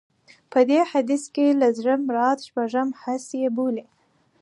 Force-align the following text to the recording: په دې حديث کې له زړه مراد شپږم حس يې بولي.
په 0.51 0.59
دې 0.69 0.79
حديث 0.91 1.23
کې 1.35 1.45
له 1.61 1.67
زړه 1.77 1.93
مراد 2.07 2.37
شپږم 2.47 2.87
حس 3.01 3.25
يې 3.41 3.49
بولي. 3.55 3.85